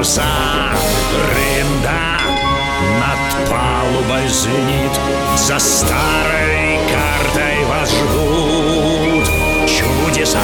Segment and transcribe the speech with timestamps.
[0.00, 0.24] паруса
[1.30, 2.18] Рында
[3.00, 4.94] над палубой звенит
[5.36, 9.26] За старой картой вас ждут
[9.68, 10.38] чудеса.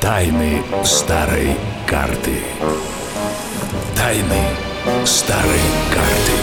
[0.00, 2.38] Тайны старой карты.
[3.96, 4.42] Тайны
[5.04, 5.60] старой
[5.94, 6.38] карты.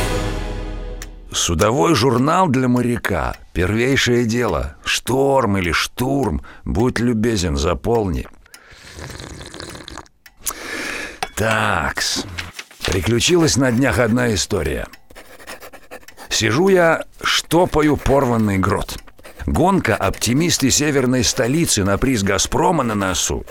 [1.33, 4.75] Судовой журнал для моряка– первейшее дело.
[4.85, 8.27] Шторм или штурм, будь любезен, заполни.
[11.35, 12.23] Такс.
[12.85, 14.87] Приключилась на днях одна история.
[16.29, 18.97] Сижу я, штопаю порванный грот.
[19.45, 23.45] Гонка оптимисты северной столицы на приз «Газпрома» на носу.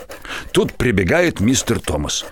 [0.51, 2.25] Тут прибегает мистер Томас.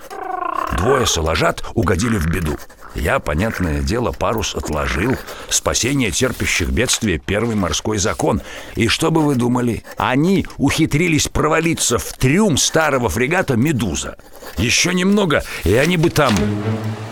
[0.77, 2.57] Двое соложат угодили в беду.
[2.95, 5.16] Я, понятное дело, парус отложил.
[5.49, 8.41] Спасение терпящих бедствия– первый морской закон.
[8.75, 9.83] И что бы вы думали?
[9.97, 14.17] Они ухитрились провалиться в трюм старого фрегата «Медуза».
[14.58, 16.36] Еще немного, и они бы там...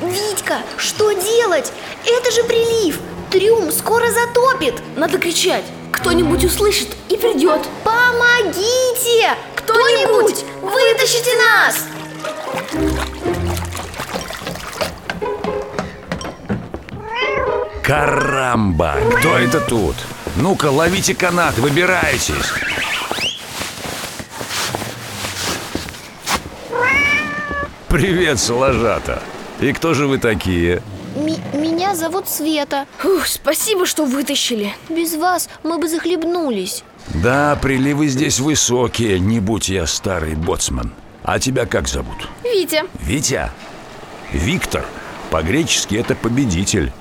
[0.02, 1.72] Витька, что делать?
[2.06, 3.00] Это же прилив
[3.32, 9.36] Трюм скоро затопит Надо кричать Кто-нибудь услышит и придет Помогите!
[9.56, 10.44] Кто-нибудь!
[10.62, 11.86] Вытащите нас!
[17.84, 18.96] Карамба!
[19.18, 19.96] Кто это тут?
[20.36, 22.54] Ну-ка, ловите канат, выбирайтесь!
[27.90, 29.22] Привет, Соложата!
[29.60, 30.82] И кто же вы такие?
[31.54, 38.40] Меня зовут Света Ух, Спасибо, что вытащили Без вас мы бы захлебнулись Да, приливы здесь
[38.40, 40.94] высокие, не будь я старый боцман.
[41.24, 42.30] А тебя как зовут?
[42.44, 43.52] Витя Витя?
[44.32, 44.86] Виктор.
[45.30, 46.94] По-гречески это победитель.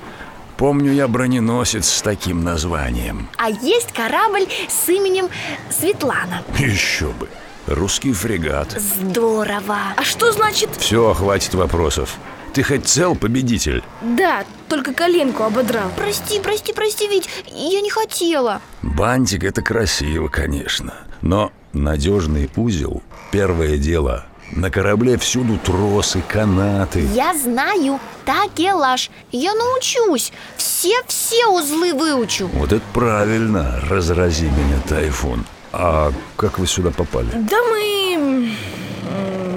[0.61, 3.27] Помню я броненосец с таким названием.
[3.39, 5.27] А есть корабль с именем
[5.71, 7.27] Светлана Еще бы.
[7.65, 8.69] Русский фрегат.
[8.73, 10.69] Здорово А что значит?
[10.77, 12.15] Все, хватит вопросов.
[12.53, 13.83] Ты хоть цел, победитель?
[14.03, 20.93] Да, только коленку ободрал Прости, прости, прости, Вить, я не хотела Бантик это красиво, конечно.
[21.21, 23.01] Но надежный узел–
[23.31, 24.27] первое дело.
[24.51, 27.07] На корабле всюду тросы, канаты.
[27.13, 35.45] Я знаю, такелаж Я научусь Все-все узлы выучу Вот это правильно, разрази меня, тайфун.
[35.71, 37.29] А как вы сюда попали?
[37.31, 38.51] Да мы...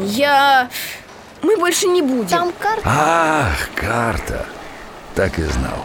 [0.04, 0.70] Я...
[1.42, 4.46] Мы больше не будем Там карта Ах, карта.
[5.14, 5.84] Так и знал.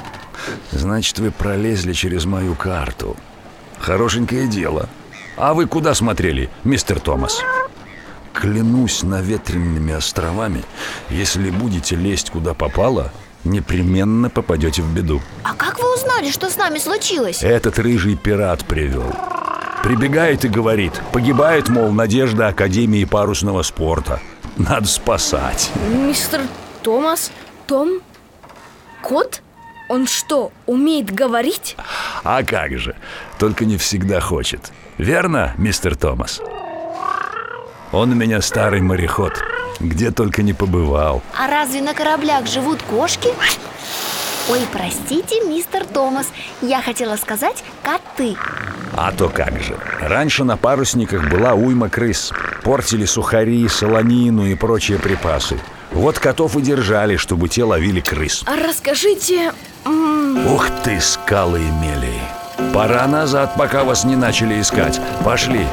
[0.71, 3.17] Значит, вы пролезли через мою карту.
[3.79, 4.87] Хорошенькое дело.
[5.35, 7.41] А вы куда смотрели, мистер Томас?
[8.39, 10.63] Клянусь наветренными островами,
[11.09, 13.11] если будете лезть куда попало,
[13.43, 15.21] непременно попадете в беду.
[15.43, 17.43] А как вы узнали, что с нами случилось?
[17.43, 19.13] Этот рыжий пират привел.
[19.83, 24.21] Прибегает и говорит, погибает, мол, надежда Академии парусного спорта.
[24.55, 25.69] Надо спасать.
[25.89, 26.39] Мистер
[26.81, 27.31] Томас
[27.67, 27.99] Том?
[29.01, 29.41] Кот?
[29.89, 31.75] Он что, умеет говорить?
[32.23, 32.95] А как же,
[33.37, 34.71] только не всегда хочет.
[34.97, 36.41] Верно, мистер Томас?
[37.91, 39.33] Он у меня старый мореход,
[39.79, 41.23] где только не побывал.
[41.35, 43.29] А разве на кораблях живут кошки?
[44.49, 46.27] Ой, простите, мистер Томас
[46.61, 48.35] Я хотела сказать коты
[48.95, 49.77] А то как же.
[50.01, 52.31] Раньше на парусниках была уйма крыс.
[52.63, 55.59] Портили сухари, солонину и прочие припасы.
[55.91, 58.43] Вот котов и держали, чтобы те ловили крыс.
[58.45, 59.53] А расскажите...
[59.85, 62.73] Ух ты, скалы и мели.
[62.73, 64.99] Пора назад, пока вас не начали искать.
[65.23, 65.65] Пошли.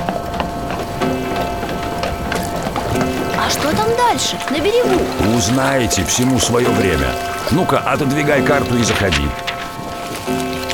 [3.47, 5.01] А что там дальше, на берегу?
[5.37, 7.15] Узнаете всему свое время.
[7.53, 9.22] Ну-ка, отодвигай карту и заходи.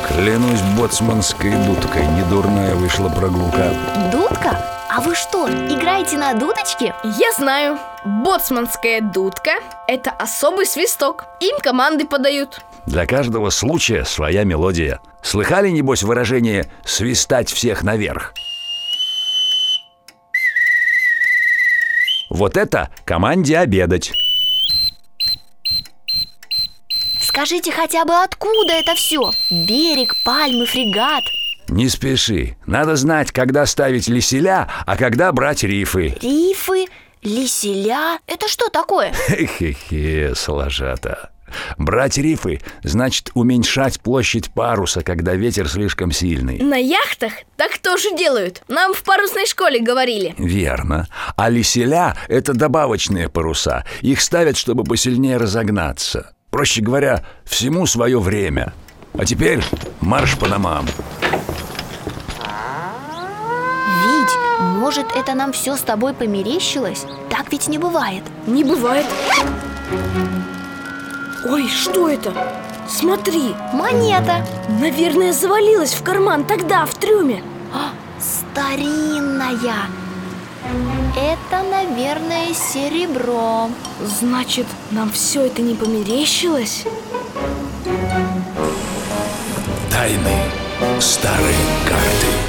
[0.09, 3.75] Клянусь боцманской дудкой, недурная вышла прогулка.
[4.11, 4.57] Дудка?
[4.89, 6.95] А вы что, играете на дудочке?
[7.05, 9.53] Я знаю Боцманская дудка–
[9.87, 15.01] это особый свисток Им команды подают Для каждого случая своя мелодия.
[15.21, 18.33] Слыхали, небось, выражение «свистать всех наверх»?
[22.33, 24.11] Вот это команде обедать.
[27.21, 29.33] Скажите хотя бы откуда это все?
[29.51, 31.23] Берег, пальмы, фрегат
[31.69, 32.57] Не спеши.
[32.65, 36.17] Надо знать, когда ставить леселя, а когда брать рифы.
[36.23, 36.87] Рифы
[37.21, 38.19] Лиселя?
[38.27, 39.13] Это что такое?
[39.29, 41.33] Хе-хе, сложата.
[41.79, 46.59] Брать рифы значит уменьшать площадь паруса, когда ветер слишком сильный.
[46.59, 48.63] На яхтах так тоже делают.
[48.69, 50.35] Нам в парусной школе говорили.
[50.39, 51.09] Верно.
[51.37, 53.85] А лиселя– это добавочные паруса.
[54.01, 56.35] Их ставят, чтобы посильнее разогнаться.
[56.51, 58.73] Проще говоря, всему свое время.
[59.19, 59.63] А теперь
[60.01, 60.87] марш по домам.
[64.05, 67.07] Вить, может, это нам все с тобой померещилось?
[67.31, 68.23] Так ведь не бывает.
[68.47, 69.07] Не бывает.
[71.45, 72.33] Ой, что это?
[72.89, 74.47] Смотри, Монета
[74.81, 77.43] наверное, завалилась в карман тогда, в трюме.
[78.21, 79.87] старинная.
[81.17, 83.71] Это, наверное, серебро.
[84.21, 86.85] Значит, нам все это не померещилось?
[89.91, 90.39] Тайны
[91.01, 91.55] старой
[91.89, 92.42] карты.